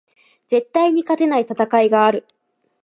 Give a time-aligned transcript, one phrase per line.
[0.47, 2.25] 絶対に勝てない戦いがある